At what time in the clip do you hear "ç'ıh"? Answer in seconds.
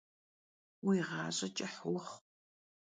1.55-1.75